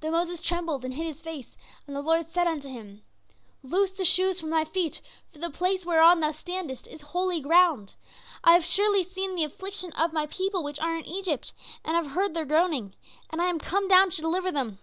[0.00, 1.56] "Then Moses trembled, and hid his face,
[1.88, 3.02] and the Lord said unto him:
[3.64, 5.00] "'Loose the shoes from thy feet,
[5.32, 7.94] for the place whereon thou standest is holy ground.
[8.44, 11.52] I have surely seen the affliction of my people which are in Egypt,
[11.84, 12.94] and have heard their groaning,
[13.30, 14.78] and I am come down to deliver them.